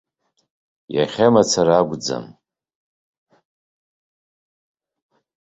Иахьа 0.95 1.27
мацара 1.33 1.75
акәӡам. 1.81 2.25